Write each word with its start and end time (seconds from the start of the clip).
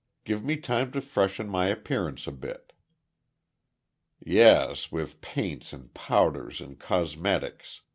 Give 0.23 0.43
me 0.43 0.57
time 0.57 0.91
to 0.93 0.99
freshen 1.01 1.47
my 1.47 1.67
appearance 1.67 2.25
a 2.25 2.31
bit." 2.31 2.73
"Yes, 4.19 4.91
with 4.91 5.21
paints 5.21 5.73
and 5.73 5.93
powders 5.93 6.59
and 6.59 6.79
cosmetics!" 6.79 7.81